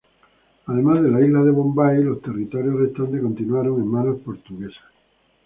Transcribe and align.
Además 0.65 1.03
de 1.03 1.11
la 1.11 1.21
isla 1.23 1.43
de 1.43 1.51
Bombay, 1.51 2.03
los 2.03 2.23
territorios 2.23 2.73
restantes 2.73 3.21
continuaron 3.21 3.79
en 3.79 3.87
manos 3.87 4.19
portuguesas. 4.25 4.81